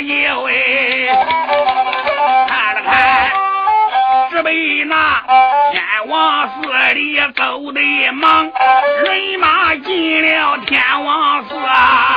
[0.00, 1.08] 一位
[2.48, 3.30] 看了看。
[4.30, 5.22] 只被那
[5.70, 7.80] 天王寺里走的
[8.12, 8.50] 忙，
[9.04, 12.13] 人马进了天王寺，啊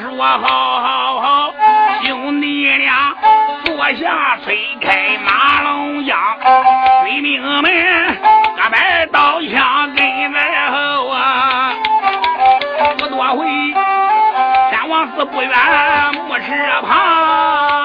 [0.00, 1.54] 说：好好好，
[2.02, 3.14] 兄弟俩
[3.64, 6.16] 坐下，吹开马龙江，
[7.06, 11.72] 军民们各摆刀枪跟在后啊，
[12.98, 13.46] 不多会，
[14.70, 15.50] 天王寺不远。
[16.42, 16.46] 是
[16.80, 17.79] 旁，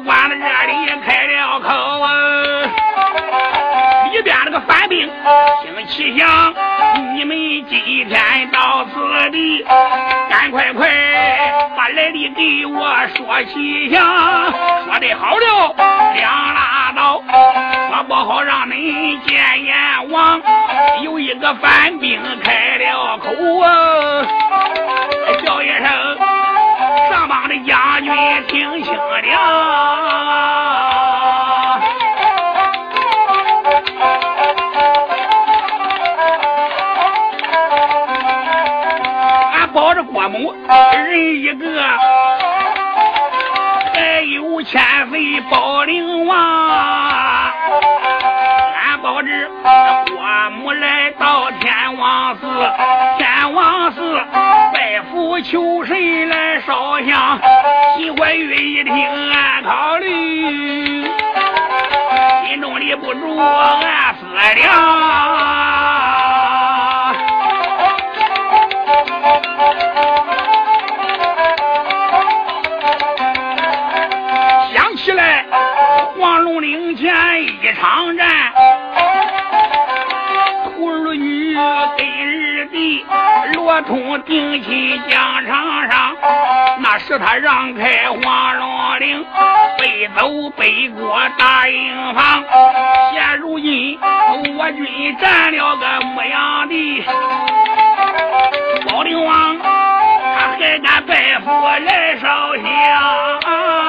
[0.00, 0.36] 关在
[0.66, 2.08] 这里开了口啊，
[4.12, 5.10] 里边那个反兵
[5.62, 6.54] 听奇响，
[7.14, 7.36] 你们
[7.68, 9.64] 今天到此地，
[10.30, 10.88] 赶快快
[11.76, 14.04] 把来历给我说奇响，
[14.86, 15.74] 说的好了
[16.14, 17.22] 两拉倒，
[17.88, 20.40] 说不好让恁见阎王。
[21.02, 23.87] 有一个反兵开了口啊，
[49.18, 52.46] 俺保着郭母来到天王寺，
[53.18, 54.20] 天王寺。
[54.72, 57.40] 拜佛求神来烧香，
[57.96, 58.94] 秦怀玉一听
[59.32, 61.04] 俺考虑，
[62.46, 64.24] 心中里不住暗思
[64.54, 65.37] 量。
[83.68, 86.16] 罗通定亲疆场上，
[86.80, 89.22] 那时他让开黄龙岭，
[89.76, 92.42] 背走北国大营房。
[93.12, 93.98] 现如今
[94.56, 97.04] 我军占了个牧羊地，
[98.88, 103.87] 保灵王他还敢拜佛来烧香。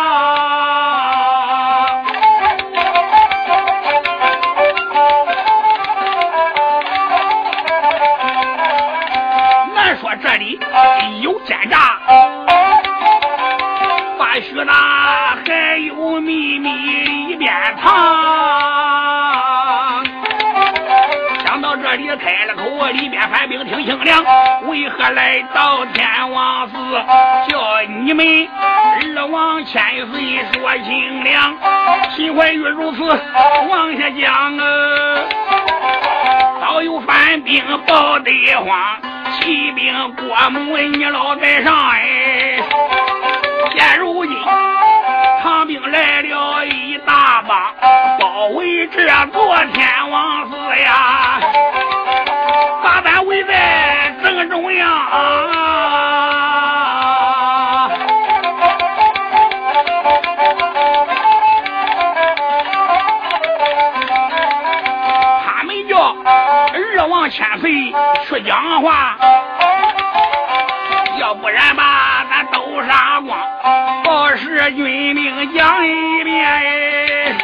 [14.42, 14.74] 许那
[15.46, 17.52] 还有秘密里边
[17.82, 17.88] 藏。
[21.46, 24.24] 想到这里开了口，里边反兵听清凉，
[24.68, 26.76] 为何来到天王寺？
[27.50, 28.48] 叫你们
[29.18, 31.58] 二王千岁说清凉。
[32.16, 33.04] 秦怀玉如此
[33.68, 34.64] 往下讲啊，
[36.62, 38.98] 早有反兵报得慌。
[39.40, 42.60] 骑兵郭母，你老在上哎！
[43.76, 44.36] 现如今
[45.42, 47.58] 唐兵来了一大帮，
[48.20, 51.40] 包围这座天王寺呀，
[52.84, 54.90] 把咱围在正中央。
[65.46, 66.16] 他们叫
[66.74, 67.94] 二王千岁
[68.28, 69.16] 去讲话，
[71.20, 72.09] 要不然吧，
[74.04, 77.36] 报是军令讲一遍。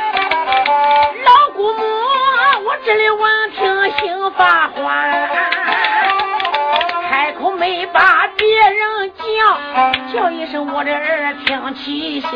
[1.24, 1.83] 老姑母，
[2.66, 4.94] 我这里闻听心发慌，
[7.10, 9.24] 开口没把别人叫，
[10.13, 12.31] 叫一声我的儿听其响。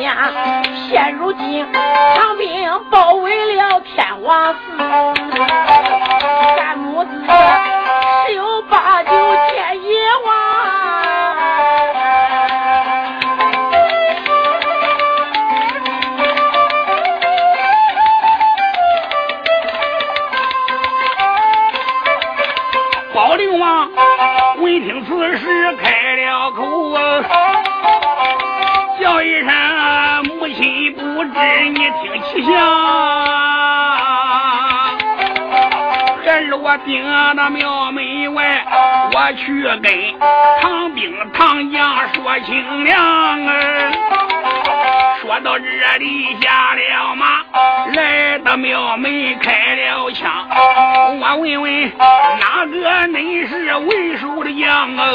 [0.88, 1.66] 现如今
[2.16, 4.60] 唐兵包围了天王寺，
[37.50, 38.66] 庙门外，
[39.14, 40.20] 我去跟
[40.62, 42.98] 唐兵唐将说清凉
[43.46, 43.92] 啊。
[45.22, 47.44] 说到这里下了马，
[47.94, 50.48] 来到庙门开了枪。
[51.20, 51.92] 我问问
[52.40, 55.06] 哪个恁是为首的将啊？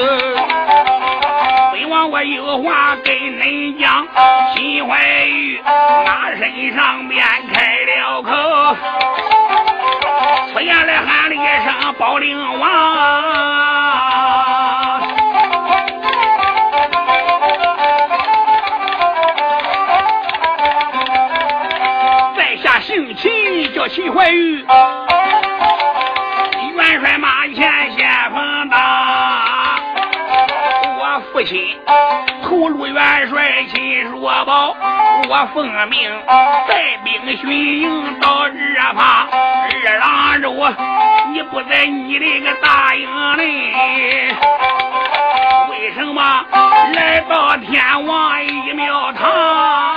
[1.72, 4.06] 本王我有话跟恁讲，
[4.54, 5.60] 秦怀玉
[6.04, 8.76] 马身上边开了口。
[10.52, 12.68] 出言来喊了一声保灵王，
[22.36, 24.64] 在下姓秦，叫秦怀玉，
[26.76, 27.56] 元帅马前
[27.96, 28.80] 先锋当，
[30.98, 31.78] 我父亲
[32.42, 34.74] 头路元帅秦说宝，
[35.28, 36.10] 我奉命
[36.68, 37.50] 带兵巡
[37.82, 39.28] 营到日趴。
[39.86, 40.50] 二郎肉，
[41.34, 43.08] 你不在你的个大营
[43.38, 43.42] 里，
[45.68, 46.44] 为什么
[46.94, 49.93] 来到天王一庙堂？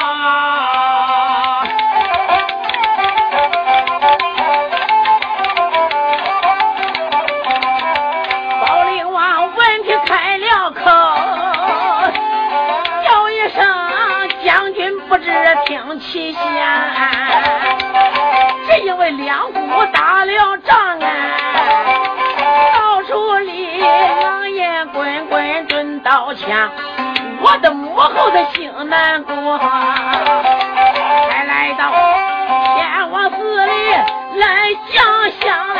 [29.38, 29.57] 难过，
[31.30, 31.92] 才来到
[32.75, 33.72] 天王寺里
[34.39, 35.78] 来降香来。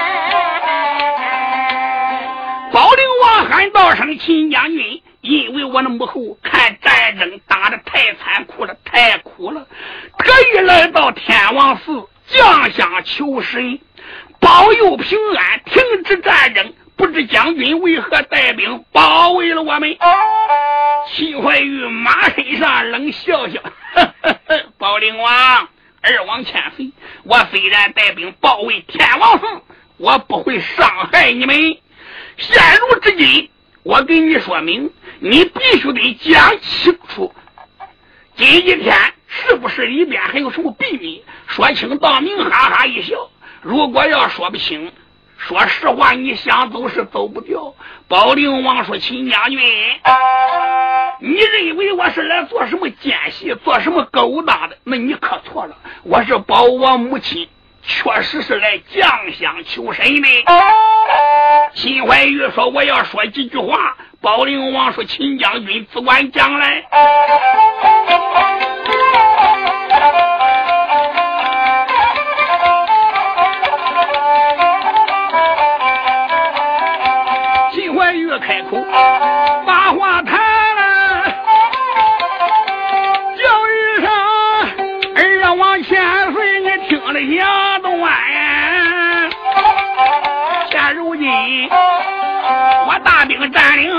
[2.71, 9.65] 宝灵王喊道声秦将军，因为我的母后看战争打的太残酷了，太苦了，
[10.19, 12.07] 特意来到天王寺。
[12.30, 13.80] 降香求神，
[14.42, 16.74] 保佑平安，停止战争。
[16.98, 18.36] 不知将军为何带
[31.39, 31.77] 你们。
[32.37, 33.49] 现如至今，
[33.83, 37.33] 我跟你说明，你必须得讲清楚。
[38.35, 38.95] 今一天
[39.27, 41.23] 是不是里边还有什么秘密？
[41.47, 43.29] 说清道明，哈哈一笑。
[43.61, 44.91] 如果要说不清，
[45.37, 47.73] 说实话，你想走是走不掉。
[48.07, 49.59] 宝灵王说：“秦将军，
[51.19, 54.77] 你认为我是来做什么奸细，做什么勾当的？
[54.83, 55.75] 那你可错了。
[56.03, 57.47] 我是保我母亲，
[57.87, 60.27] 确实是来降香求神的。”
[61.73, 66.83] 秦怀玉说：“我要说几句话。”宝灵王说：“秦将军只管讲来。”
[77.73, 78.77] 秦怀玉开口
[92.87, 93.89] 我大兵占领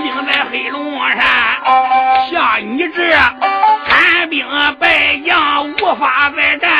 [0.00, 1.18] 兵在黑龙山，
[2.30, 3.10] 像你这
[3.86, 4.46] 残兵
[4.78, 6.70] 败将，无法再战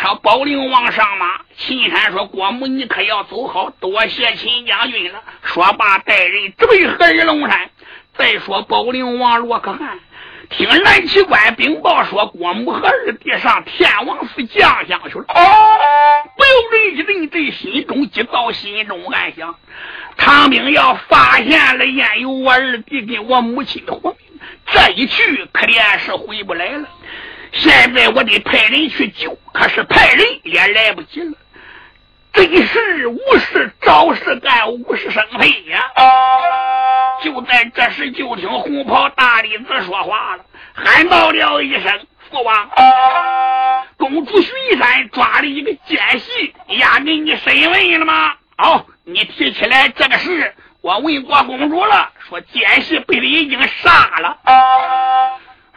[0.00, 1.40] 车，保灵王上马。
[1.58, 7.70] 秦山说：“郭母，你可要走好，多谢秦将军了。”说罢，带人直奔黑龙山。
[8.16, 9.98] 再说保灵王罗可汗。
[10.48, 15.24] 听蓝旗官禀报说，郭母和二弟上天王寺降香去了。
[15.28, 15.42] 哦
[16.36, 19.54] 不由人一阵阵心中急躁，心中暗想：
[20.16, 26.88] 唐兵要发现了焉有我二弟跟我母亲的活命，这一去可怜是回不来了。
[27.52, 31.32] 现在我得派人去救，可是派人也来不及了。
[32.32, 35.84] 真是无事找事干，无事生非呀！
[37.24, 42.70] 就在这时，就听红袍大弟子说话了，喊道了一声：“父王，
[43.96, 54.38] 公主巡山抓了一个奸细，押给你审问了吗？”好，你提起来这个事，我问过公主了，说奸细被人已经杀了。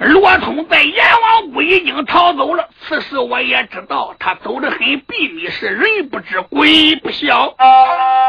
[0.03, 7.55] 罗通在阎王谷已经逃走了，此事我也知道，他走得很秘密，是人不知鬼不晓。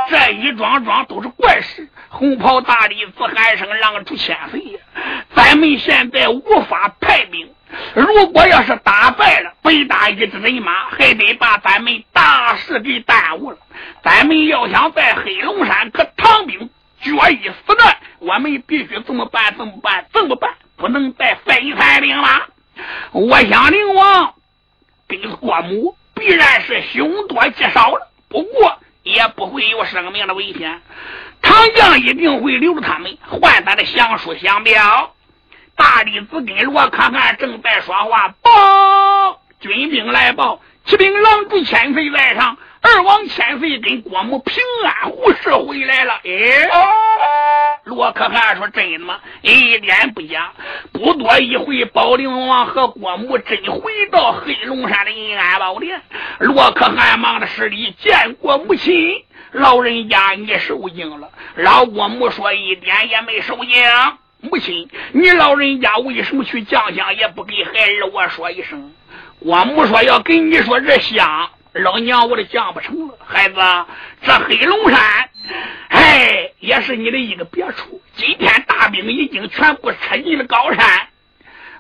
[0.09, 1.89] 这一桩桩都是怪事。
[2.09, 4.79] 红袍大弟子喊声：“让出千岁！
[5.35, 7.51] 咱们现在无法派兵，
[7.95, 13.57] 如果要是打败了北大一支人马，还得把咱们大事给耽误了。
[14.05, 22.49] 咱们要想在黑龙山和唐兵决一死战，我们必须怎么办，怎么办，怎么办。”不能再废残兵了。
[23.13, 24.35] 我想灵王
[25.07, 30.83] 跟郭母必然是凶多吉少了，不过也不会有生命的危险。
[31.41, 35.15] 唐将一定会留着他们，换他的降书降表。
[35.77, 46.21] 大弟子跟罗可汗正在说话，报军兵来报，启禀郎主千岁在上，二王千岁跟郭母平安无事回来了。
[46.25, 46.69] 哎。
[47.85, 49.19] 罗可汗说：“真的吗？
[49.43, 50.53] 一点不假。”
[50.93, 56.03] 不多一会，宝灵王和郭母真回到黑龙山的银安宝殿。
[56.39, 59.25] 罗可汗忙着施礼，见过母亲。
[59.53, 61.31] 老人家，你受惊了。
[61.57, 63.83] 老郭母说：“一点也没受惊。”
[64.41, 68.93] 母亲，你老人家为什么去降香，也不给孩儿我说一声？
[69.45, 73.57] 我没说：“要跟你说这香。”老娘，我都讲不成了，孩子，
[74.23, 75.29] 这黑龙山，
[75.89, 78.01] 哎，也是你的一个别处。
[78.15, 81.09] 今天大兵已经全部撤进了高山，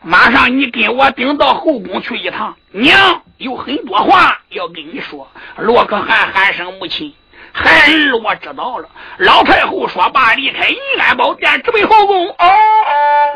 [0.02, 2.54] 马上你跟我顶到后宫去一趟。
[2.72, 5.30] 娘有很多话要跟你说。
[5.56, 7.14] 洛克汗喊声母亲。
[7.56, 8.88] 孩儿，我知道了。
[9.18, 12.34] 老太后说罢，离开银安宝殿，直奔后宫。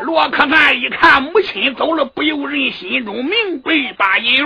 [0.01, 4.45] 罗可汗一看母亲走了，不由人心中明白八有。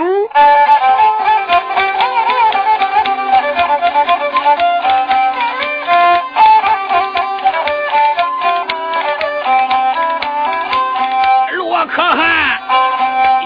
[11.56, 12.60] 罗可汗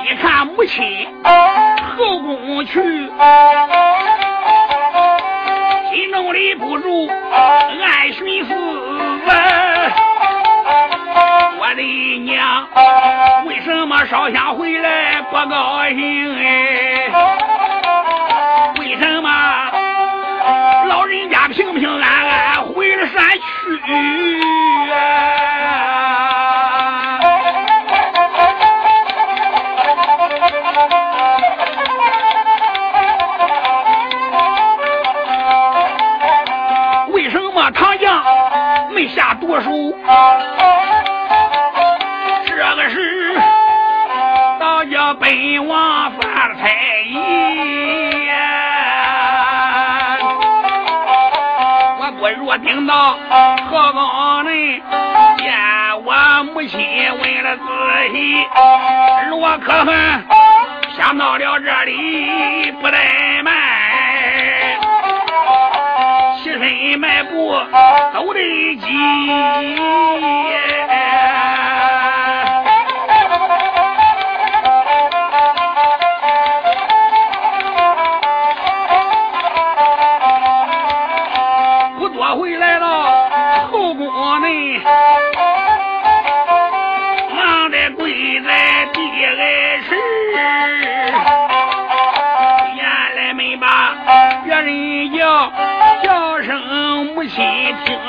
[0.05, 1.09] 一看母亲
[1.97, 3.09] 后宫去。
[6.11, 8.55] 弄里不如俺寻思，
[11.59, 11.83] 我的
[12.25, 12.67] 娘
[13.47, 16.39] 为什么烧香回来不高兴？
[16.39, 17.11] 哎，
[18.79, 19.29] 为什么
[20.89, 23.39] 老人家平平安安回了山去？
[39.41, 39.73] 我说，
[42.47, 43.35] 这个是
[44.61, 46.69] 大家本王犯了差
[47.07, 47.17] 意，
[51.99, 53.17] 我不若听到
[53.71, 54.83] 何方人
[55.39, 55.55] 见
[56.05, 56.13] 我
[56.53, 56.79] 母亲
[57.23, 57.63] 问了仔
[58.13, 58.47] 细，
[59.33, 59.89] 我可恨
[60.97, 63.28] 想到了这里不怠
[66.97, 67.53] 迈步
[68.13, 68.41] 走得
[68.77, 68.87] 急，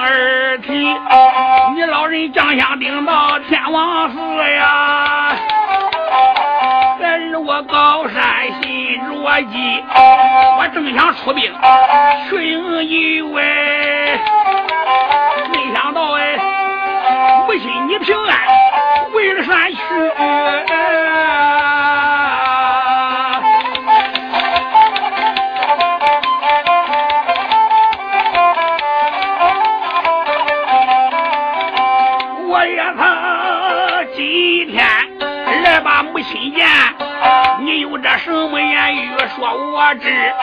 [0.10, 0.74] 听儿提，
[1.76, 4.18] 你老人将相顶到天王寺
[4.56, 5.36] 呀！
[7.00, 9.84] 孩儿我高山心着急，
[10.58, 11.54] 我正想出兵
[12.28, 14.20] 去迎一位，
[15.54, 16.36] 没想到哎，
[17.46, 18.36] 母亲你平安
[19.14, 19.78] 回了山去。
[39.40, 40.34] 说我知，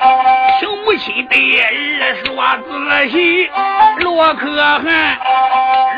[0.59, 2.35] 请母亲对儿说
[2.67, 3.51] 仔细。
[3.99, 5.19] 罗可汗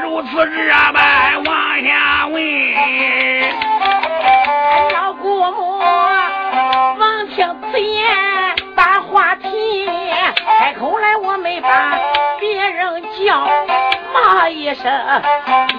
[0.03, 2.43] 如此这般往下问，
[4.95, 5.79] 老姑母
[6.99, 8.05] 闻听此言
[8.75, 9.89] 把话题
[10.59, 11.97] 开口来，我没把
[12.41, 13.49] 别人叫，
[14.13, 14.91] 骂一声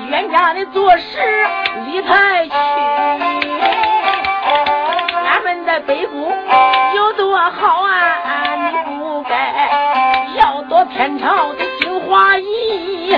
[0.09, 1.47] 冤家的做事
[1.85, 2.53] 离太去。
[5.65, 6.28] 在北部有多
[7.51, 7.89] 好啊！
[8.55, 9.33] 你不该
[10.35, 13.17] 要夺天朝的精华衣，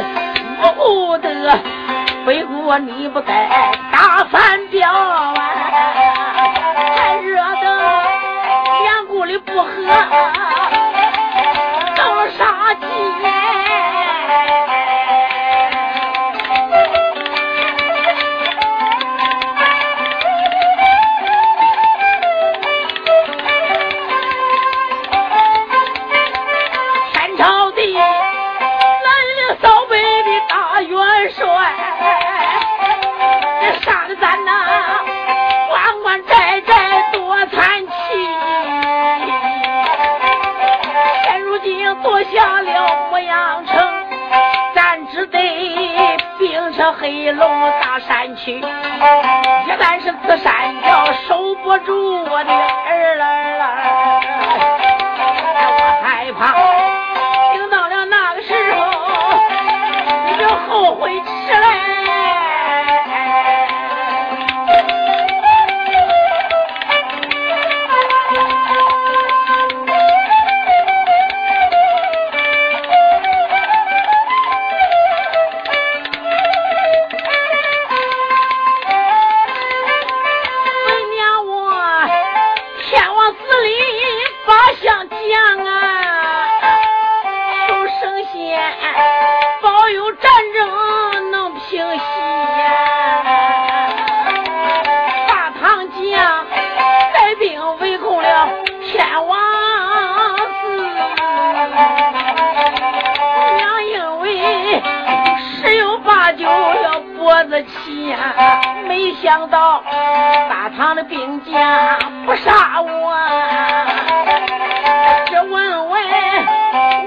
[0.75, 1.59] 不得
[2.25, 3.49] 北国你不该
[3.91, 5.33] 打反表啊！
[6.95, 8.03] 还惹得
[8.83, 9.69] 两股里不和
[41.63, 43.75] 今夺下了牧羊城，
[44.73, 45.37] 咱只得
[46.39, 48.57] 兵车黑龙大山去。
[48.57, 53.63] 一旦是此山要守不住我的儿儿，
[55.67, 56.90] 我害怕。
[109.21, 109.83] 想到
[110.49, 111.55] 大唐的兵将
[112.25, 113.15] 不杀我，
[115.27, 116.01] 这问问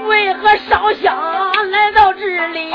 [0.07, 1.13] 为何烧香
[1.71, 2.71] 来到这里？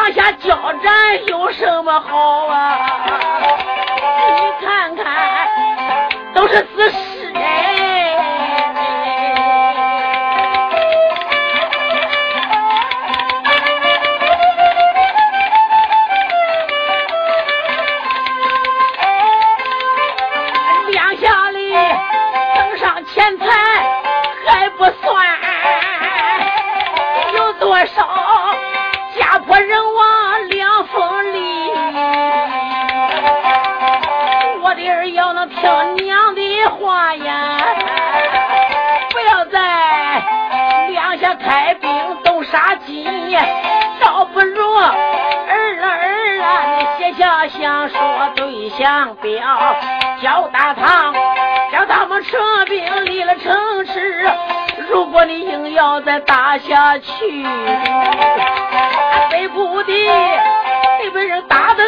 [0.00, 2.88] 上下交战有什么好啊？
[4.16, 5.04] 你看看，
[6.32, 6.96] 都是死尸
[42.90, 43.36] 你，
[44.00, 47.98] 倒不如儿啊儿啊，你写下想说
[48.34, 49.40] 对象表，
[50.20, 51.14] 叫大唐
[51.72, 54.28] 叫他们撤兵离了城池。
[54.88, 57.46] 如果你硬要再打下去，
[59.30, 59.92] 北部的
[60.98, 61.84] 得被人打得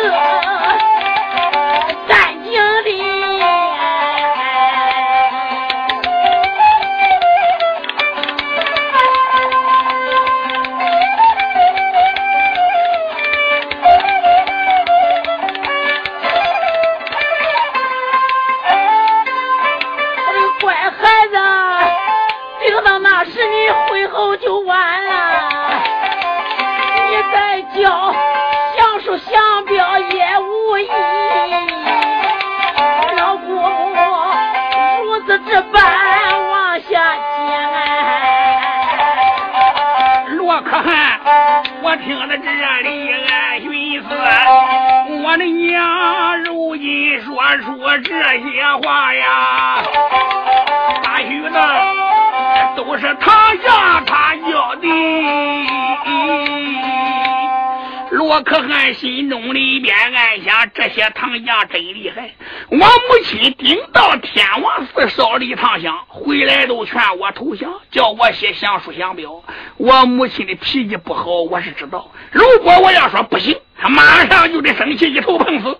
[68.62, 69.42] 我写降书降表。
[69.77, 72.11] 我母亲的脾气不好，我是知道。
[72.31, 75.77] 如果我要说不行，他马上就得生气，一头碰死。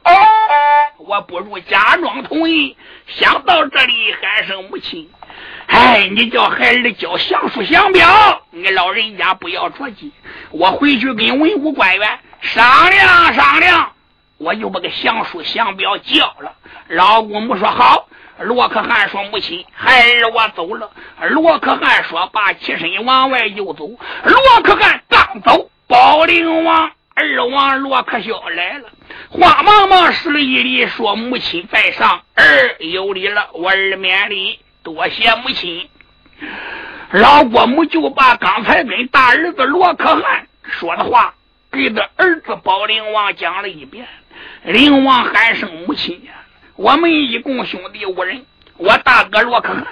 [0.99, 2.77] 我不如假装同意。
[3.07, 5.09] 想到这里，喊声母亲。
[5.67, 10.13] 哎，你叫孩儿交降书降表，你老人家不要着急，
[10.51, 13.93] 我回去跟文武官员商量商量，
[14.39, 16.53] 我就把个降书降表交了。
[16.89, 18.09] 老姑母说好。
[18.39, 20.91] 罗可汗说：“母亲，孩儿我走了。”
[21.31, 23.87] 罗可汗说：“把起身往外就走。”
[24.25, 28.89] 罗可汗刚走，保灵王二王罗可孝来了，
[29.29, 35.89] 慌忙忙施了一礼，说：“母亲在上，儿有礼了，我儿免礼。”多谢母亲，
[37.13, 41.35] 老国母就把刚才跟大儿子罗可汗说的话
[41.71, 44.09] 给他儿子保灵王讲了一遍。
[44.65, 46.33] 灵王喊声母亲呀，
[46.83, 48.45] 我们一共兄弟五人，
[48.77, 49.87] 我大哥罗可汗，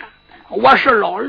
[0.48, 1.24] 我是老二，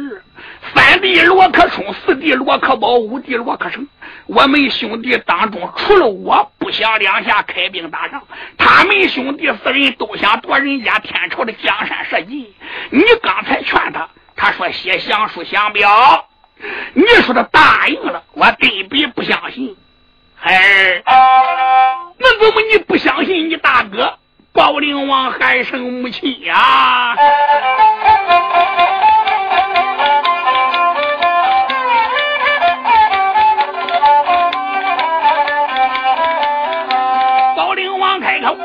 [0.73, 3.87] 三弟罗可冲，四弟罗可宝，五弟罗可成。
[4.25, 8.23] 我们兄弟当中，除了我不想两下开兵打仗，
[8.57, 12.51] 他们兄弟四人都想夺人家天朝的江山社稷。
[12.89, 16.27] 你刚才劝他，他说写降书降表，
[16.95, 19.77] 你说他答应了，我根本不相信。
[20.33, 21.03] 孩儿，
[22.17, 24.17] 那怎么你不相信你大哥？
[24.53, 27.15] 宝灵王喊声母亲呀！
[37.55, 38.57] 宝灵王开口，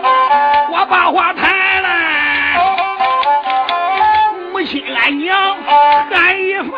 [0.72, 1.88] 我把话谈了。
[4.53, 5.57] 母亲，俺娘
[6.11, 6.75] 喊一番。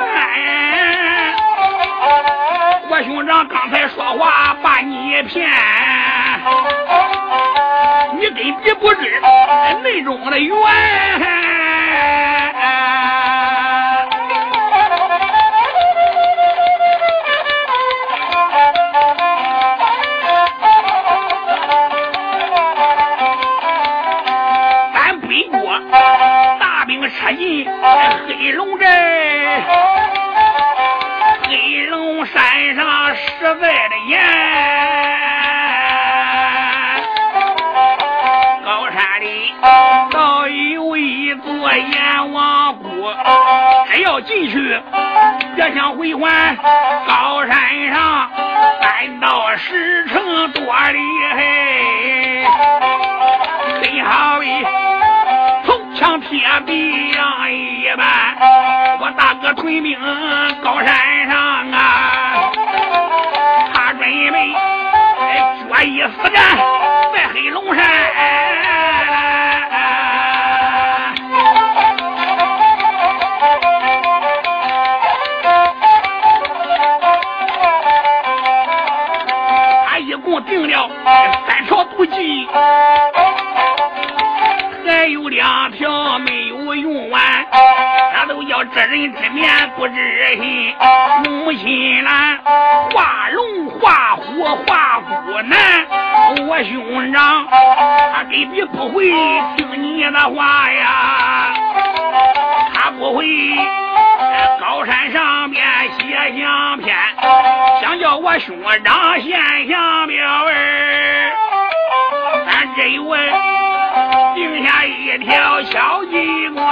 [2.90, 5.49] 我兄长刚才说话把你骗，
[8.35, 9.21] 你根本不知
[9.83, 10.55] 内中的缘。
[24.95, 25.81] 咱北国
[26.61, 27.67] 大兵撤进
[28.27, 28.88] 黑龙镇。
[31.49, 34.78] 黑龙山上实在的严。
[41.68, 43.12] 我阎王谷，
[43.92, 44.81] 只要进去，
[45.54, 46.57] 别想回还。
[47.07, 48.31] 高山上
[48.81, 50.98] 三到石城多厉
[51.31, 51.44] 害，
[53.83, 54.46] 真好比
[55.66, 58.07] 铜墙铁壁样一般。
[59.00, 59.98] 我大哥屯兵
[60.64, 62.50] 高山上啊，
[63.74, 64.54] 他准备
[65.68, 66.57] 决一死战
[67.12, 67.85] 在黑龙山。
[81.98, 82.46] 三条毒计，
[84.87, 87.20] 还有两条没有用完，
[88.14, 90.74] 他都叫知人知面不知心。
[91.24, 92.38] 母亲兰
[92.92, 95.58] 画龙画虎画虎难，
[96.46, 99.11] 我兄长他根本不会
[99.56, 101.54] 听你的话呀，
[102.74, 103.26] 他不会。
[104.61, 105.64] 高山上边
[105.98, 106.96] 写相片，
[107.80, 110.52] 想叫我兄长现相表儿，
[112.79, 113.19] 咱这位
[114.37, 116.64] 定下一条小机关。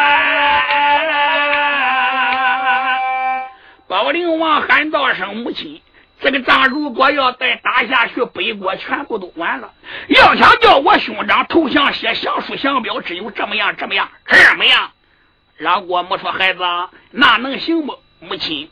[3.89, 5.83] 宝灵王喊道声母亲，
[6.21, 9.73] 这个仗如果要再打下去，北国全部都完了。
[10.07, 14.93] 要想叫我兄长投降，写降书降表，只有这么样，这么样，这么样。
[15.59, 16.61] 老郭母说：“孩子，
[17.11, 17.99] 那能行不？
[18.21, 18.71] 母亲，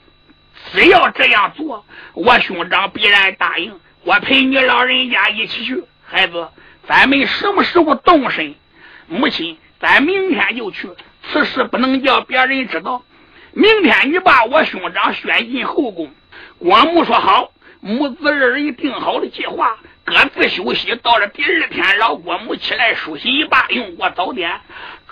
[0.72, 3.80] 只要这样做，我兄长必然答应。
[4.04, 5.82] 我陪你老人家一起去。
[6.06, 6.48] 孩子，
[6.88, 8.54] 咱们什么时候动身？
[9.06, 10.88] 母亲，咱明天就去。
[11.22, 13.02] 此事不能叫别人知道。
[13.52, 16.10] 明天你把我兄长选进后宫。”
[16.58, 17.50] 郭母说：“好。”
[17.86, 20.94] 母子二人定好了计划，各自休息。
[21.02, 24.58] 到了第二天，老郭母起来梳洗一罢，用过早点，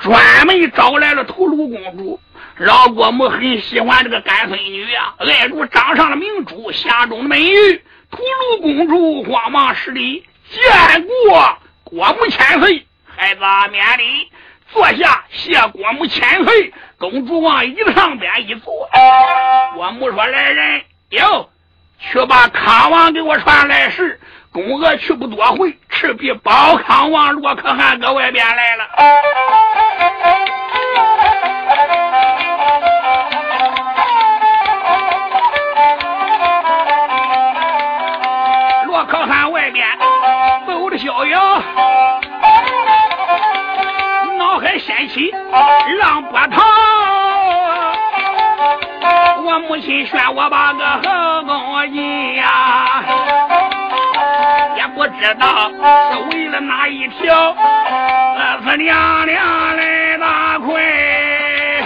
[0.01, 2.19] 专门找来了屠戮公主。
[2.57, 7.83] 老郭母很喜欢这个干孙女呀，爱如掌上的明珠，匣中的美玉。
[8.11, 11.59] 屠戮公主慌忙施礼，见过
[11.95, 12.87] 郭母千岁。
[13.15, 14.33] 孩子免礼，
[14.73, 16.73] 坐下，谢郭母千岁。
[16.99, 18.89] 公主往椅子上边一坐，
[19.75, 21.51] 郭母说：“来人，哟。”
[22.01, 24.19] 去把康王给我传来时，
[24.53, 28.85] 宫娥去不多回，赤壁保康王罗可汗搁外边来了。
[38.87, 39.87] 罗可汗外边
[40.67, 41.52] 走的逍遥，
[45.09, 45.35] 起
[46.01, 46.63] 浪波涛。
[49.45, 53.03] 我母亲劝我把个后宫进呀，
[54.77, 57.55] 也不知道是为了哪一条。
[57.55, 61.85] 我是娘娘来打亏，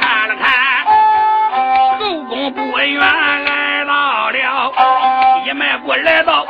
[0.00, 0.44] 看了看
[1.98, 4.72] 后宫不远来到了，
[5.46, 6.44] 一迈步来到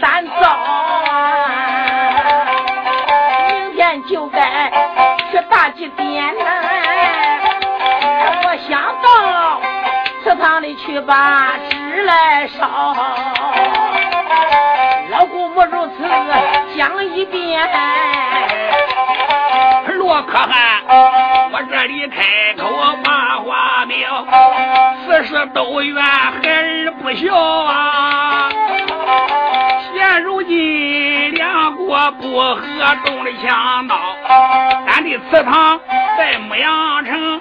[0.00, 0.56] 三遭，
[3.48, 4.70] 明天就该
[5.30, 6.32] 去大祭奠。
[8.44, 9.60] 我想到
[10.22, 12.94] 祠堂里去把纸来烧，
[15.10, 15.92] 老姑母如此
[16.76, 17.60] 讲一遍。
[19.98, 20.82] 罗可汗，
[21.52, 22.68] 我这里开口
[23.04, 24.06] 骂话明，
[25.06, 28.48] 此事都怨孩儿不孝啊。
[32.20, 32.62] 过河
[33.04, 33.96] 东的强盗，
[34.86, 35.80] 俺的祠堂
[36.16, 37.40] 在牧羊城，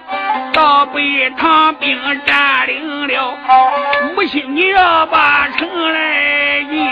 [0.54, 3.38] 到北唐兵占领了，
[4.16, 6.88] 母亲你要把城来进，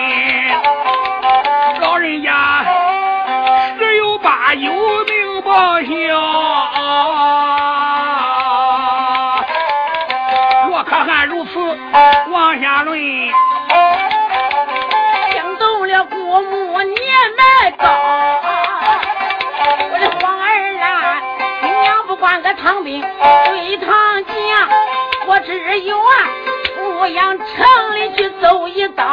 [1.81, 2.63] 老人家
[3.77, 7.78] 十有八九命报效。
[22.69, 23.87] 唐兵对堂
[24.25, 24.69] 讲，
[25.25, 26.11] 我只有啊，
[26.77, 29.03] 牧阳城里去走一遭。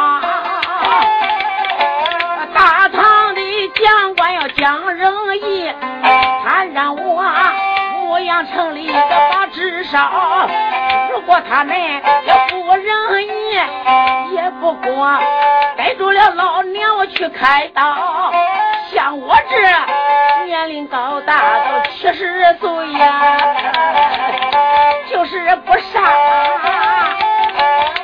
[2.53, 5.73] 大唐的将官要讲仁义，
[6.45, 7.23] 他让我
[8.03, 8.93] 牧阳城里的
[9.33, 10.47] 把至少，
[11.11, 11.75] 如果他们
[12.27, 15.17] 要不仁义，也不过
[15.75, 18.31] 逮住了老娘我去开刀。
[18.93, 19.59] 像我这
[20.45, 23.37] 年龄高大都七十岁呀，
[25.09, 26.01] 就是不杀，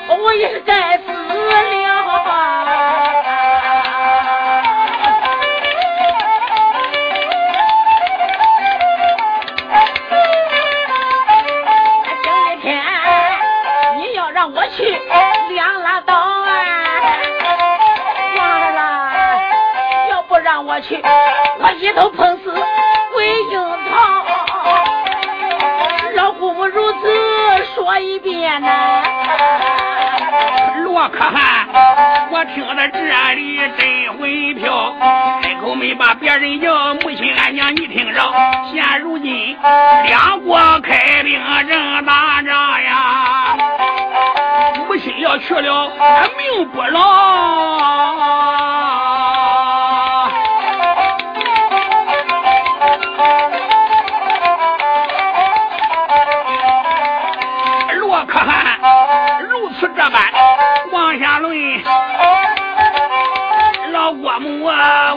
[0.10, 1.54] 我也是该死了。
[12.56, 12.84] 今天
[13.98, 14.84] 你要让我去
[15.50, 16.43] 两拉刀
[20.54, 21.02] 让我去，
[21.60, 24.24] 我一头碰死回营堂。
[26.14, 27.00] 老姑母如此
[27.74, 29.02] 说一遍呐、
[30.84, 31.68] 罗可汗，
[32.30, 33.00] 我听到这
[33.34, 34.94] 里真回票，
[35.42, 38.22] 开口没把别人叫，母亲俺娘你听着，
[38.72, 39.58] 现如今
[40.06, 43.58] 两国开兵正打仗呀，
[44.88, 48.23] 母亲要去了，俺命不牢。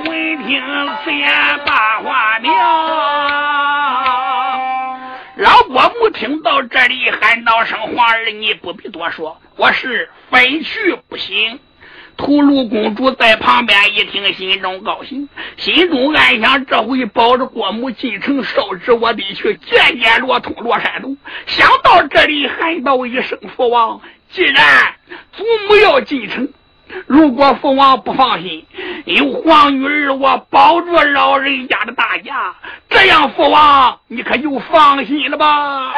[0.05, 0.63] 闻听
[1.05, 1.29] 此言
[1.65, 2.51] 把话明。
[5.37, 11.61] 老郭母听到这里，喊道声：“皇儿，你不必多说，我是非去不行。”
[12.17, 21.19] 屠戮公主在旁边一听，心中高兴，心中暗想：这回保着郭母进城烧纸，我得去见见罗通、罗山东。
[21.45, 24.95] 想到这里，喊道一声：“父王，既然
[25.33, 26.49] 祖母要进城，
[27.07, 28.65] 如果父王不放心，
[29.05, 32.55] 有皇女儿我保住老人家的大家，
[32.89, 35.93] 这样父王你可就放心了吧？”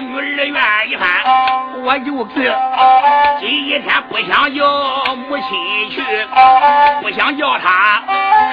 [0.00, 1.08] 女儿愿一番，
[1.84, 2.52] 我就是
[3.40, 6.02] 今一天不想叫母亲去，
[7.00, 8.02] 不想叫她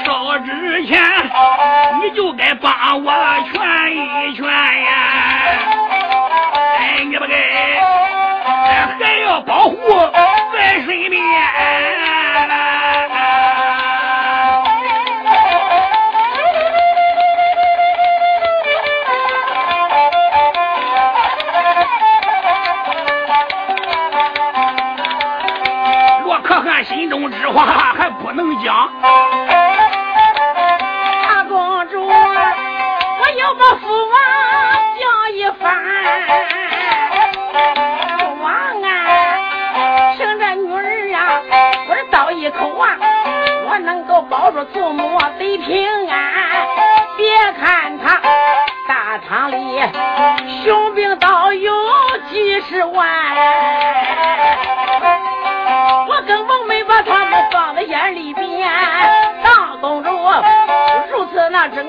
[0.06, 1.02] 烧纸钱，
[2.02, 3.12] 你就该帮我
[3.52, 3.62] 劝
[3.96, 4.92] 一劝呀。
[6.78, 7.34] 哎，你不该，
[9.00, 9.78] 还要保护
[10.54, 11.22] 在身边。
[26.84, 27.66] 心中之话
[27.98, 28.90] 还不能讲，
[31.24, 32.12] 大公主，我
[33.38, 34.14] 要把父王
[35.00, 35.62] 讲一番。
[38.20, 38.52] 父王
[38.82, 38.88] 啊，
[40.18, 41.20] 凭着女儿啊，
[41.88, 42.98] 我这倒一口啊，
[43.70, 46.32] 我能够保住祖母得平安。
[47.18, 48.20] 别看他
[48.88, 49.58] 大堂里
[50.64, 51.72] 雄兵倒有
[52.32, 53.08] 几十万，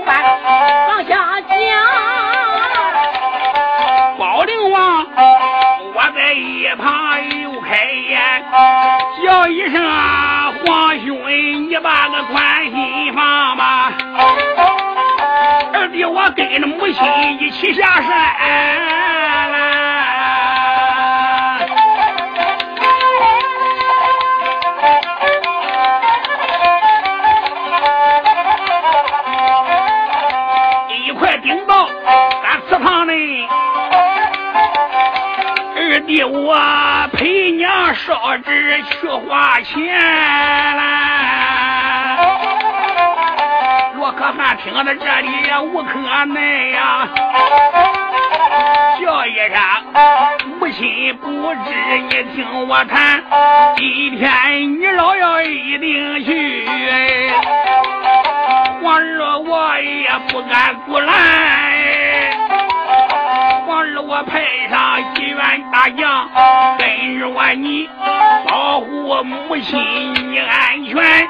[0.00, 1.56] 往下讲。
[4.18, 5.06] 保灵王，
[5.94, 8.44] 我在一旁又开言，
[9.24, 11.16] 叫一声啊皇兄，
[11.68, 13.92] 你把个关心放吧。
[15.72, 18.10] 二弟，我跟着母亲一起下山
[36.12, 36.54] 替我
[37.14, 39.74] 陪娘烧纸去花钱
[40.76, 40.82] 了。
[43.96, 47.08] 罗可汗听到这里也无可奈呀，
[49.00, 49.56] 叫一声
[50.60, 53.24] 母亲不知，你听我谈，
[53.78, 56.66] 今天你老要一定去，
[58.82, 61.71] 皇儿我也不敢阻拦。
[63.82, 66.28] 儿我派上一员大将
[66.78, 67.88] 跟着我，你
[68.48, 69.80] 保护我母亲
[70.30, 71.28] 你安全。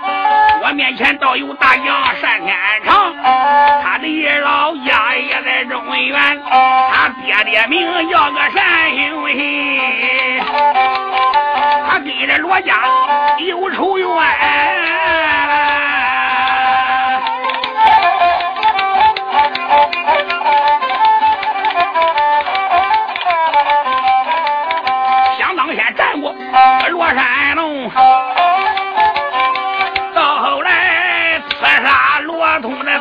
[0.63, 1.87] 我面前倒有大将
[2.21, 3.15] 单天长，
[3.83, 6.43] 他的老家也在中原，
[6.91, 10.41] 他爹爹名叫个单兴信，
[11.89, 12.83] 他跟着罗家
[13.39, 14.07] 有仇怨。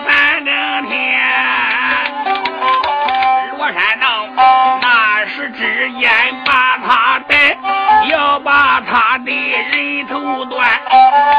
[0.05, 0.51] 三更
[0.89, 0.93] 天。
[3.57, 4.27] 罗山道
[4.81, 6.09] 那时之间
[6.45, 7.57] 把他逮，
[8.09, 10.67] 要把他的人头断。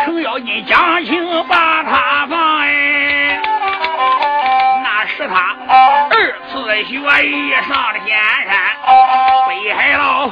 [0.05, 3.41] 程咬金将情把他放哎，
[4.83, 5.57] 那是他
[6.11, 6.15] 二
[6.51, 6.95] 次学
[7.27, 8.51] 艺上了仙山，
[9.49, 10.31] 北海道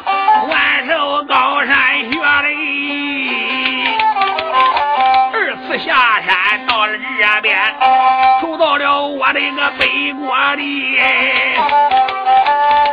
[9.33, 10.99] 的个北国里，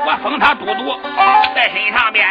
[0.05, 0.99] 我封他都督
[1.55, 2.27] 在身上边，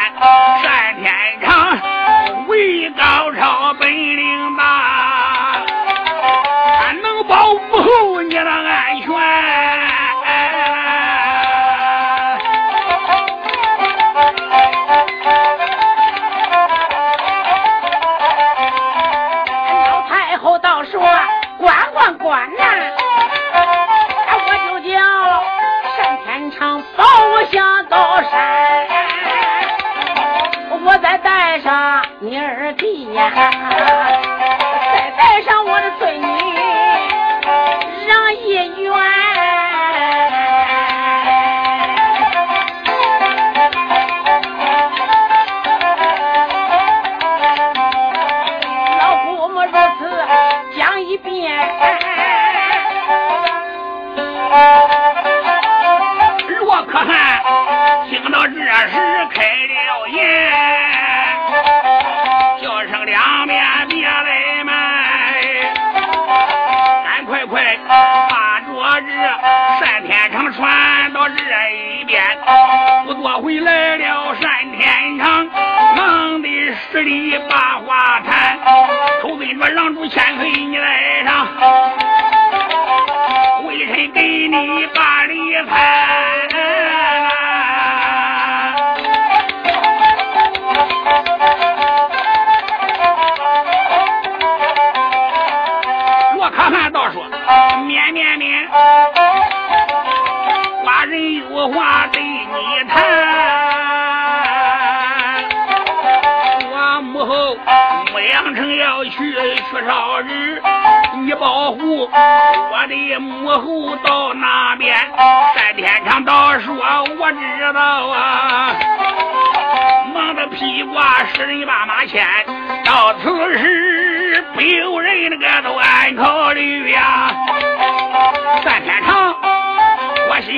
[0.63, 5.65] 单天长为高超本领大，
[6.81, 9.86] 他能保护你的安全。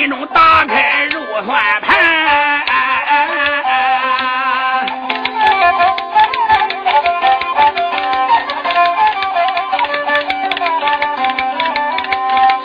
[0.08, 1.96] 中打开肉算盘。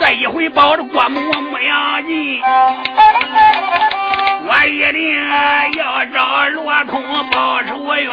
[0.00, 1.20] 这一回抱着郭母
[1.50, 2.40] 没养紧，
[4.46, 8.10] 我一定要找罗通报仇冤。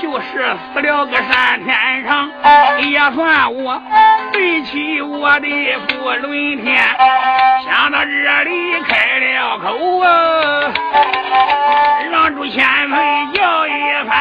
[0.00, 2.30] 就是死了个单天上，
[2.80, 3.82] 也算我
[4.36, 5.48] 背起我的
[5.88, 6.76] 福伦天。
[7.64, 10.70] 想到这里开了口啊，
[12.12, 13.70] 让主千岁叫一
[14.06, 14.14] 番。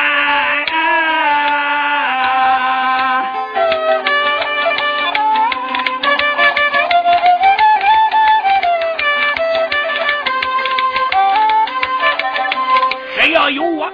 [13.20, 13.92] 只要有我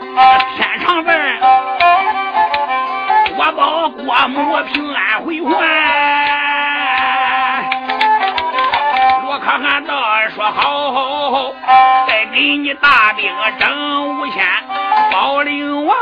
[0.56, 1.40] 天长在，
[3.38, 5.81] 我保郭母平安回还。
[10.54, 11.54] 好，好，好，
[12.08, 14.46] 再给你大兵整五千，
[15.12, 15.96] 保灵王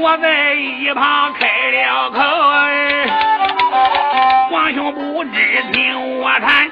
[0.00, 2.20] 我在一旁开了口。
[4.50, 6.68] 皇兄不知听我谈，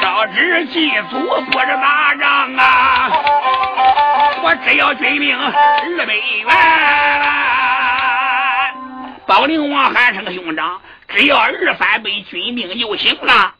[0.00, 1.18] 烧纸祭祖
[1.50, 3.10] 不是打仗啊！
[4.42, 6.46] 我只要军兵二百元，
[9.26, 13.54] 保灵王喊声兄长，只要二三百军命就行了。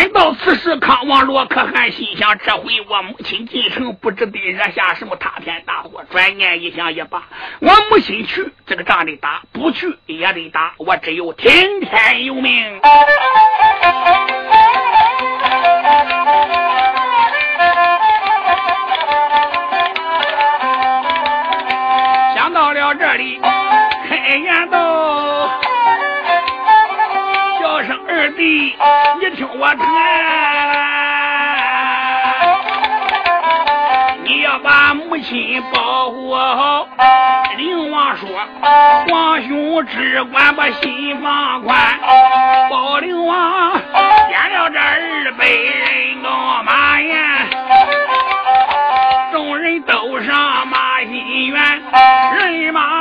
[0.00, 6.02] 赶到此时，康王罗可汗心想：这回我母亲进城，不知得惹下什么塌天大祸。
[6.10, 7.24] 转念一想，也罢，
[7.60, 10.72] 我母亲去，这个仗得打；不去也得打。
[10.78, 12.80] 我只有听天由命。
[22.34, 23.38] 想到了这里，
[24.08, 25.26] 开言道
[28.20, 28.76] ：“二弟。”
[29.18, 29.86] 你听我谈，
[34.24, 36.86] 你要把母亲保护好。
[37.56, 38.28] 灵王说
[39.08, 41.98] ：“皇兄只管把心放宽。”
[42.70, 43.72] 保灵王
[44.28, 47.16] 点了这二百人高马眼，
[49.32, 51.82] 众人都上马心园，
[52.34, 52.99] 人马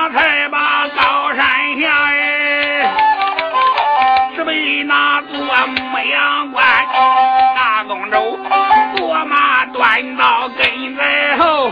[10.05, 11.71] 马端到跟在后，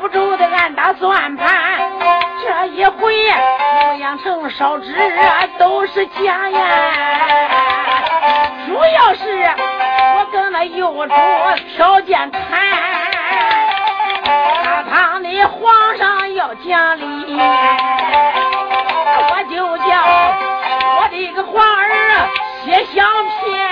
[0.00, 1.46] 不住的按打算盘，
[2.42, 3.14] 这一回
[3.92, 4.96] 牧羊城烧纸
[5.58, 6.58] 都是假呀，
[8.66, 9.44] 主要是
[10.16, 11.14] 我跟那幼主
[11.76, 12.40] 条件谈，
[14.64, 17.38] 大唐的皇上要讲理，
[19.28, 20.02] 我就叫
[20.96, 22.26] 我的个皇儿
[22.64, 23.04] 写相
[23.44, 23.69] 片。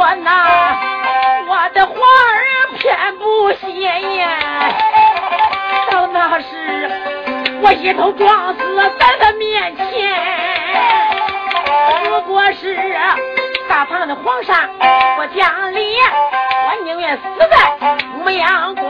[0.00, 0.32] 我那
[1.46, 4.72] 我的花儿偏不显呀，
[5.90, 6.90] 到那时
[7.60, 8.58] 我一头撞死
[8.98, 10.16] 在他面前。
[12.08, 12.74] 如果是
[13.68, 14.70] 大唐的皇上，
[15.16, 17.70] 不讲理，我宁愿死在
[18.24, 18.88] 牧羊关。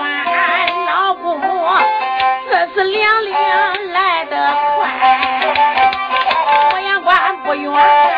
[0.86, 1.70] 老姑母，
[2.48, 4.36] 这次两令来得
[4.78, 4.86] 快，
[6.70, 8.09] 牧羊关不远。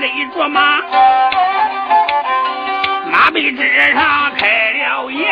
[0.00, 0.80] 勒着马，
[3.12, 5.28] 马背之上开了眼，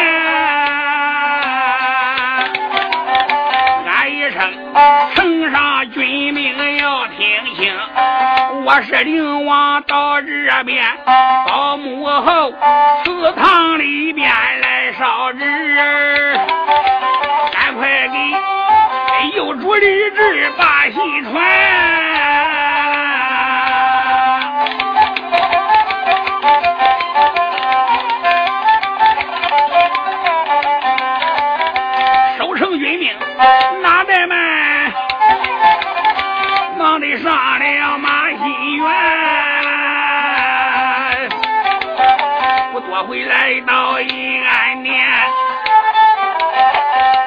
[3.86, 4.52] 俺一声
[5.16, 7.16] ：“城上军兵要听
[7.56, 7.72] 清，
[8.66, 10.28] 我是灵王到这
[10.64, 10.84] 边，
[11.46, 12.52] 保母后
[13.04, 16.38] 祠堂里边来烧纸，
[17.54, 18.14] 赶快给
[19.34, 21.42] 幼主立志把信传。”
[33.39, 34.36] 哪在们
[36.76, 38.91] 忙得上了马新园，
[42.74, 44.93] 我多回来到阴安殿，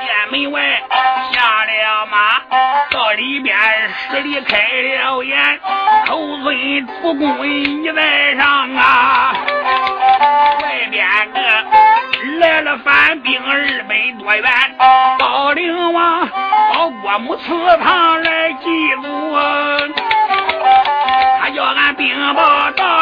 [0.01, 0.61] 殿门外
[1.31, 2.41] 下了马，
[2.91, 3.57] 到里边
[4.09, 5.59] 十里开了眼，
[6.07, 9.33] 头尊出宫你在上啊，
[10.61, 12.00] 外边个。
[12.39, 14.51] 来了反兵二百多员，
[15.17, 16.29] 保灵王
[16.73, 17.47] 到国母祠
[17.83, 18.65] 堂来祭
[19.01, 19.35] 祖，
[21.39, 23.00] 他叫俺兵报到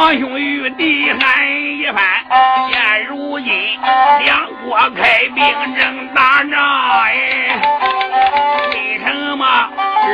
[0.00, 2.02] 皇兄玉帝喊一番。
[2.70, 3.52] 现如今
[4.24, 5.44] 两国开兵
[5.76, 6.58] 正打仗，
[7.02, 7.60] 哎，
[8.72, 9.44] 为什么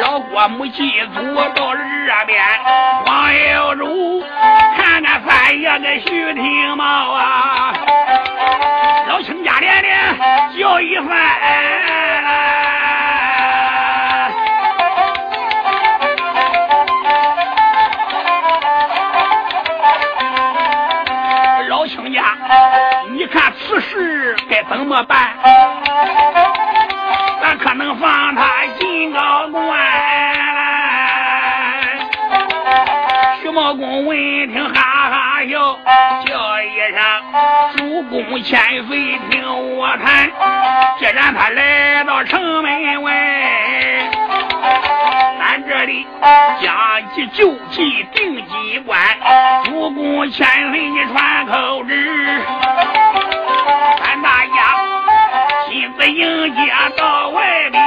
[0.03, 1.23] 老郭母祭祖
[1.55, 2.43] 到了这边？
[3.05, 4.25] 黄有主
[4.77, 7.73] 看看三爷的徐廷茂啊，
[9.09, 10.19] 老亲家连连
[10.59, 11.17] 叫一番。
[23.77, 25.29] 此事该怎么办？
[27.43, 29.79] 咱可能放他进高官。
[33.43, 34.17] 徐茂公闻
[34.51, 35.79] 听哈哈笑，
[36.25, 36.99] 叫一声
[37.77, 40.31] ：“主公千岁听我谈。”
[40.99, 43.13] 既然他来到城门外，
[45.39, 46.07] 咱这里
[46.63, 46.75] 将
[47.15, 48.99] 计就计定机关。
[49.65, 52.41] 主公千岁，你传口旨。
[54.23, 54.57] 大家
[55.69, 57.81] 亲自迎接到外边，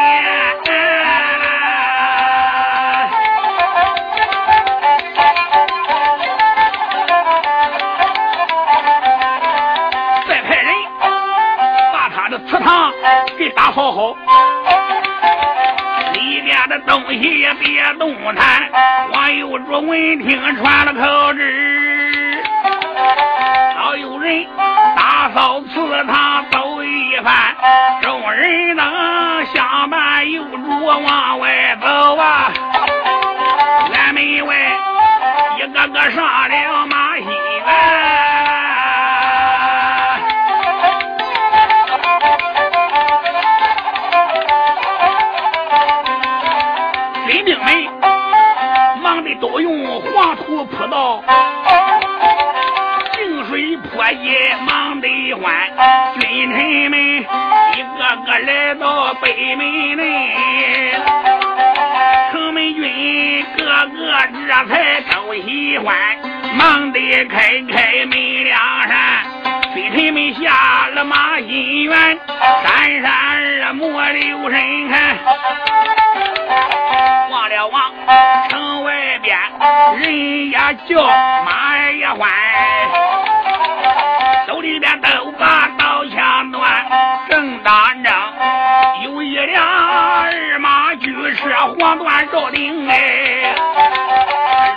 [10.27, 10.73] 再派人
[11.91, 12.93] 把他的祠堂
[13.38, 14.15] 给打扫好，
[16.13, 18.69] 里边的东西也别动弹。
[19.13, 22.43] 王有主闻听传了口旨，
[23.75, 24.45] 早有人
[25.30, 27.55] 打扫祠堂走一番。
[28.01, 28.84] 众人等
[29.53, 32.51] 相伴有主往外走啊，
[33.91, 34.55] 院门外
[35.57, 37.30] 一个个上了马戏园，
[47.27, 47.88] 军兵们
[49.03, 51.23] 忙的都用黄土铺道。
[53.91, 55.54] 破夜忙得欢，
[56.20, 60.04] 君臣们一个个来到北门内，
[62.32, 63.97] 城门军个个
[64.32, 65.95] 这才都喜欢，
[66.56, 69.24] 忙得开开门两扇，
[69.74, 72.20] 君臣们下了马心园，
[72.64, 75.18] 闪闪儿莫留神看，
[77.32, 77.82] 望了望
[78.50, 79.38] 城外边
[80.00, 81.06] 人也叫
[81.45, 82.30] 马也欢。
[84.70, 86.61] 里边都把刀枪端，
[87.28, 88.13] 正当正
[89.03, 91.49] 有一辆二马驹车，
[91.80, 93.55] 黄缎罩顶哎，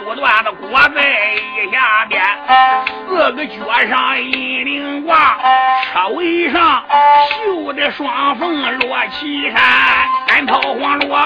[0.05, 2.23] 路段的裹在一下边，
[3.07, 3.55] 四个脚
[3.91, 5.37] 上银铃挂，
[5.93, 6.83] 车尾上
[7.45, 9.61] 绣的双凤落旗衫，
[10.27, 11.19] 单套黄罗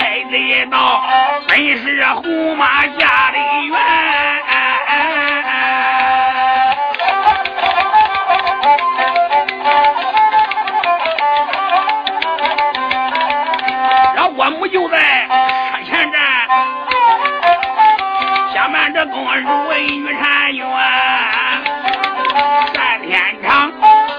[0.00, 1.04] 开的道，
[1.46, 3.78] 本是胡马家的园。
[14.70, 16.20] 就在车前站，
[18.52, 20.66] 下面这公主玉婵娟，
[22.74, 23.72] 单天长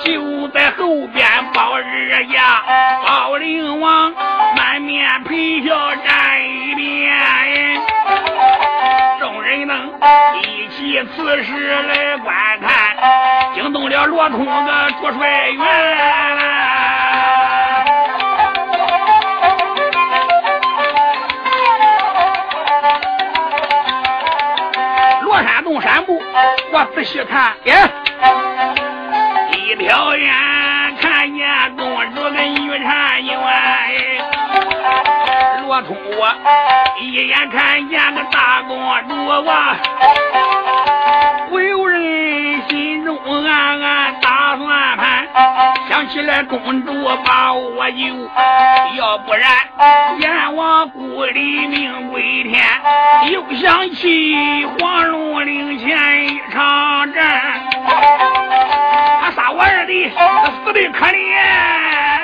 [0.04, 2.64] 就在后边包日家，
[3.06, 4.12] 包灵王
[4.56, 7.80] 满面陪笑站一边，
[9.20, 9.92] 众人等
[10.42, 11.52] 一起此时
[11.84, 16.69] 来观看，惊动了罗通个主帅员。
[25.90, 26.22] 山步，
[26.72, 27.74] 我仔细看，耶！
[29.54, 30.32] 一瞟眼
[31.02, 33.42] 看见公主跟玉婵媛，
[35.66, 36.32] 罗通我
[37.02, 38.78] 一眼看见个大公
[39.08, 39.52] 主我，
[41.50, 45.28] 不由人心中暗暗打算盘，
[45.90, 46.94] 想起来公主
[47.26, 48.30] 把我救，
[48.96, 49.50] 要不然
[50.20, 52.62] 阎王故里命归天，
[53.32, 57.62] 又想起黄龙岭前一场战，
[59.22, 62.19] 他杀我二弟死的可怜。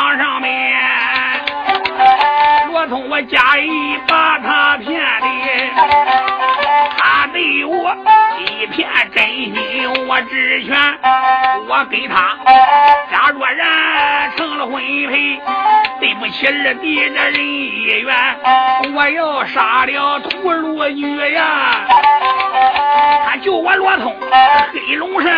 [0.00, 0.80] 习家常上面，
[2.72, 5.26] 罗通我假意把他骗的，
[6.96, 7.94] 他对我
[8.38, 9.54] 一片真心，
[10.08, 10.74] 我只权，
[11.68, 12.34] 我给他
[13.12, 15.38] 假若然成了婚配。
[16.00, 18.16] 对不起二弟这人一员，
[18.94, 21.84] 我要杀了屠戮女呀！
[23.26, 24.16] 他救我罗通
[24.72, 25.30] 黑龙山。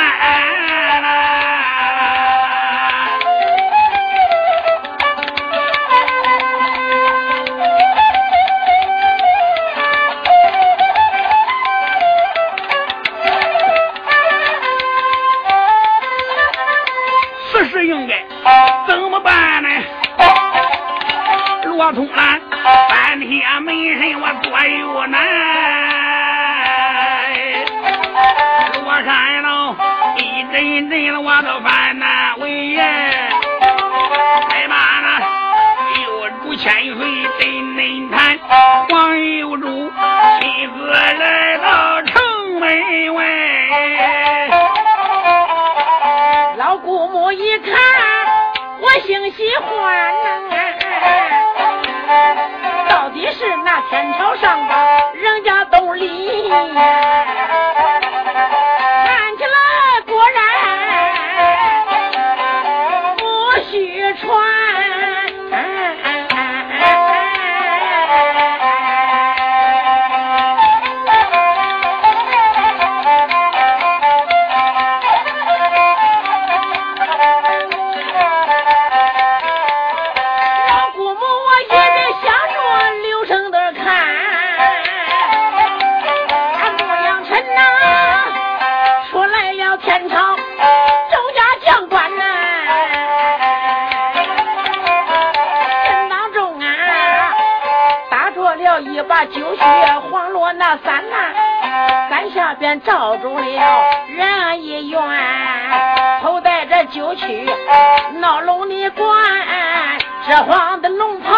[110.35, 111.31] 这黄的龙袍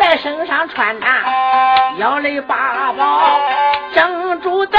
[0.00, 1.06] 在身上穿呐，
[1.98, 3.38] 腰里八宝
[3.94, 4.78] 珍珠带，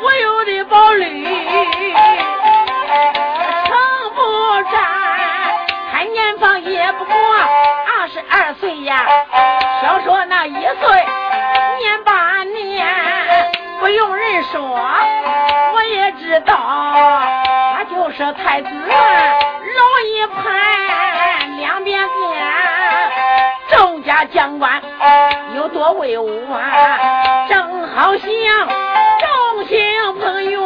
[0.00, 1.24] 我有的宝绿
[3.64, 3.74] 成
[4.14, 4.80] 不沾，
[5.90, 7.14] 看年方也不过
[7.98, 9.04] 二十二岁呀，
[9.82, 11.04] 少说那一岁
[11.80, 12.86] 年把年。
[13.80, 13.88] 不。
[13.88, 14.62] 用人说，
[15.74, 16.54] 我也知道，
[17.74, 18.68] 他就是太子
[20.14, 22.10] 一排，两边边，
[23.70, 24.82] 众家将官
[25.54, 28.28] 有多威武啊，正好像
[29.20, 29.78] 众星
[30.20, 30.61] 捧月。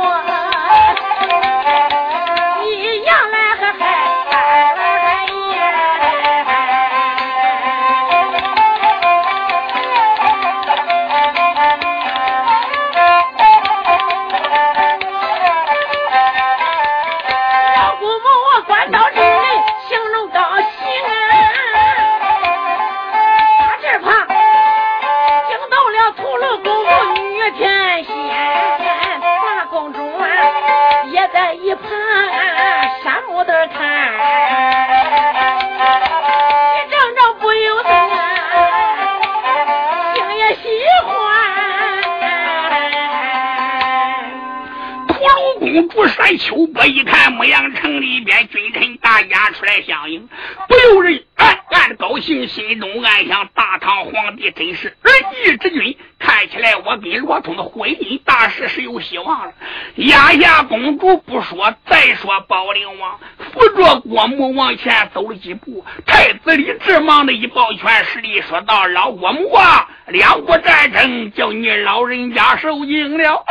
[46.27, 50.29] 山秋波一看，牧羊城里边君臣大家出来相迎，
[50.66, 55.14] 不由人暗暗高兴，心中暗想：大唐皇帝真是仁
[55.45, 59.53] 义之君，看起来我跟罗通的婚姻大事是有希望了。
[59.95, 63.20] 压下公主不说，再说宝灵王
[63.53, 73.45] 扶着郭母往前走了几步，太子李治忙的一抱拳施礼，说道：“老郭母啊，两国战争叫你老人家受惊了。”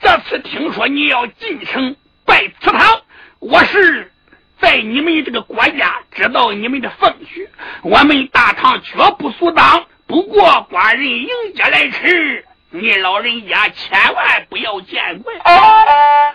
[0.00, 1.94] 这次听说你要进城
[2.24, 3.02] 拜祠堂，
[3.38, 4.10] 我是
[4.58, 7.48] 在你们这个国家知道你们的风许，
[7.82, 9.84] 我们大唐绝不阻挡。
[10.06, 15.34] 不过寡人迎接来迟，你老人家千万不要见怪。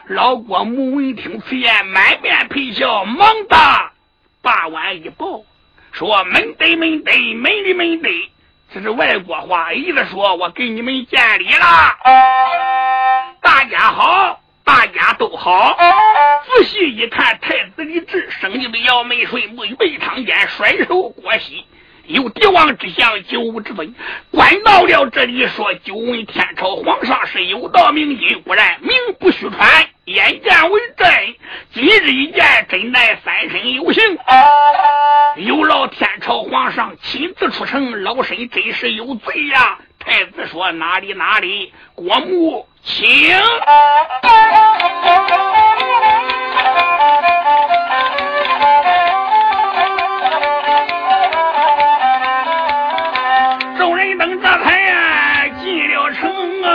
[0.07, 3.57] 老郭母闻听此言，满面陪笑，忙的
[4.41, 5.43] 把碗一抱，
[5.91, 8.31] 说：“门得门得，门里门得。”
[8.73, 12.74] 这是外国话，意思说我给你们见礼了。
[13.45, 15.77] 大家好，大家都好。
[16.47, 21.63] 仔细一看，太子李治生的要眉顺，目背堂间，甩手过膝，
[22.07, 23.93] 有帝王之相，九五之尊。
[24.31, 31.07] 官到了这里，说：“久闻天朝皇上是有道明君，果然名不虚传，眼见为真。
[31.71, 34.01] 今日一见，真乃三生有幸。
[35.35, 43.35] 有劳天朝皇上亲自出城，老身真是有罪呀。”太子说：“哪里哪里，国母请。
[53.77, 56.31] 众人等着太阳进了城
[56.63, 56.67] 啊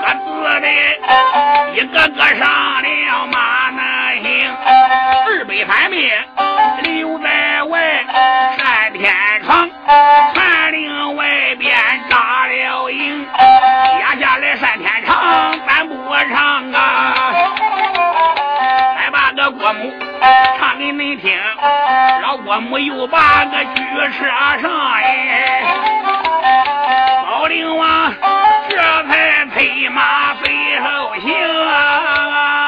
[0.00, 0.26] 各自
[0.60, 0.66] 的
[1.74, 2.61] 一个个上
[21.62, 23.82] 恁听，老国母又把个举
[24.18, 24.26] 车
[24.60, 25.62] 上哎，
[27.30, 28.12] 老灵王
[28.68, 31.32] 这才催马飞后行
[31.68, 32.61] 啊！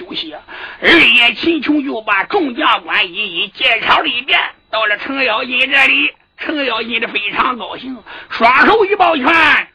[0.00, 0.34] 休息。
[0.82, 4.40] 二爷秦琼就把众将官一一介绍了一遍，
[4.70, 7.96] 到了程咬金这里，程咬金的非常高兴，
[8.30, 9.26] 双手一抱拳，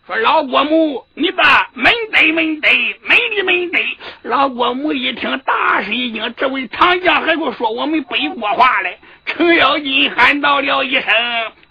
[0.07, 2.69] 说：“老国母，你把门得门得，
[3.03, 3.79] 门里门得。”
[4.23, 8.97] 老国母一听，大吃一惊，这位唐将还给我说我们北国话嘞。
[9.27, 11.03] 程咬金喊道了一声：“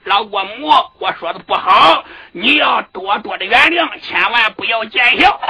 [0.05, 0.69] 老国母，
[1.01, 2.05] 我说的不好，
[2.37, 5.41] 你要多多的原谅，千万不要见笑。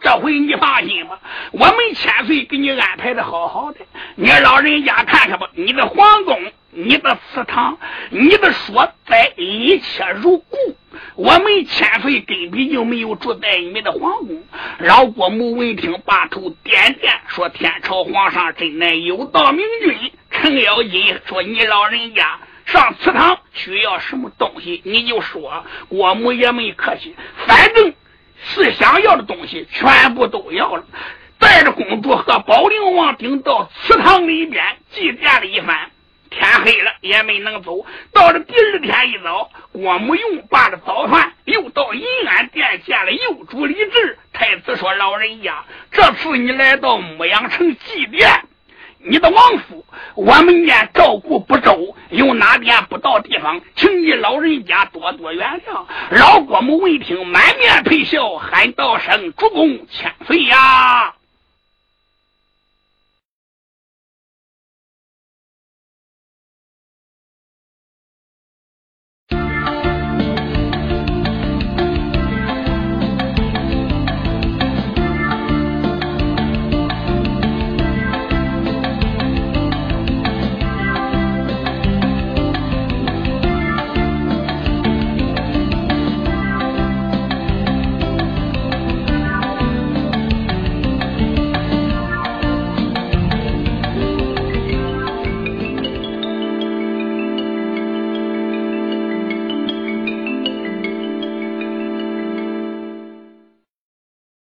[0.00, 1.20] 这回你放心吧，
[1.52, 3.78] 我们千岁给你安排的好好的。
[4.16, 6.40] 你老人家看看吧，你的皇宫、
[6.72, 7.78] 你的祠堂、
[8.10, 10.56] 你的所在，一切如故。
[11.14, 14.42] 我们千岁根本就没有住在你们的皇宫。”
[14.80, 25.64] 老国母闻听，把头点点，说：“天朝皇上真乃有道明君。”程咬金说：“你老人家。”上祠堂需要什么东西，你就说。
[25.88, 27.14] 国母也没客气，
[27.46, 27.94] 反正
[28.36, 30.84] 是想要的东西，全部都要了。
[31.38, 35.90] 带着公主和保灵王顶到祠堂里边祭奠了一番。
[36.28, 37.86] 天黑了也没能走。
[38.12, 44.18] 到了第二天一早，郭母用罢了早饭，又到银安殿见了幼主李治。
[44.32, 48.40] 太子说：“老人家，这次你来到牧羊城祭奠。”
[48.98, 49.84] 你的王府，
[50.14, 55.84] 我们家照顾不周，有哪点不到地方，请你老人家多多原谅。
[56.10, 61.14] 老郭母闻听，满面陪笑，喊道声：“主公千岁呀！”